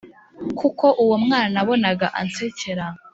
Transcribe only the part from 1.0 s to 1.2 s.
uwo